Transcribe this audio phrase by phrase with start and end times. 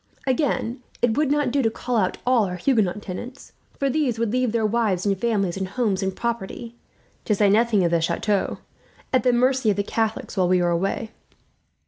[0.25, 4.31] Again, it would not do to call out all our Huguenot tenants; for this would
[4.31, 6.75] leave their wives and families and homes and property,
[7.23, 8.57] to say nothing of the chateau,
[9.13, 11.11] at the mercy of the Catholics while they were away.